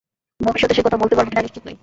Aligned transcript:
ভবিষ্যতে 0.39 0.73
সে 0.73 0.81
কথা 0.81 0.97
বলতে 0.97 1.15
পারবে 1.15 1.29
কি-না 1.29 1.43
নিশ্চিত 1.43 1.63
নই। 1.65 1.75